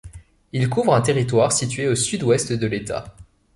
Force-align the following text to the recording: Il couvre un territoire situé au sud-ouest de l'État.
Il 0.51 0.67
couvre 0.67 0.95
un 0.95 1.01
territoire 1.01 1.51
situé 1.51 1.87
au 1.87 1.93
sud-ouest 1.95 2.53
de 2.53 2.65
l'État. 2.65 3.15